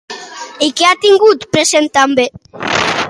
I 0.67 0.69
què 0.79 0.87
ha 0.91 0.95
tingut 1.03 1.45
present 1.57 1.87
també? 1.99 2.27